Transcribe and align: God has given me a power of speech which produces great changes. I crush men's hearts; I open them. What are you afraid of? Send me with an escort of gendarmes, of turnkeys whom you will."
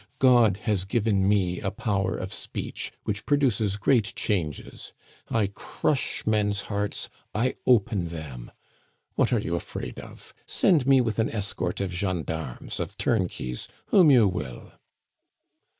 God 0.17 0.57
has 0.65 0.83
given 0.83 1.29
me 1.29 1.59
a 1.59 1.69
power 1.69 2.17
of 2.17 2.33
speech 2.33 2.91
which 3.03 3.23
produces 3.27 3.77
great 3.77 4.15
changes. 4.15 4.93
I 5.29 5.45
crush 5.53 6.25
men's 6.25 6.61
hearts; 6.61 7.07
I 7.35 7.57
open 7.67 8.05
them. 8.05 8.49
What 9.13 9.31
are 9.31 9.37
you 9.39 9.53
afraid 9.53 9.99
of? 9.99 10.33
Send 10.47 10.87
me 10.87 11.01
with 11.01 11.19
an 11.19 11.29
escort 11.29 11.79
of 11.81 11.93
gendarmes, 11.93 12.79
of 12.79 12.97
turnkeys 12.97 13.67
whom 13.89 14.09
you 14.09 14.27
will." 14.27 14.71